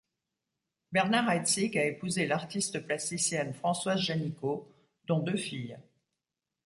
[0.91, 4.67] Bernard Heidsieck a épousé l'artiste plasticienne Françoise Janicot,
[5.05, 5.77] dont deux filles.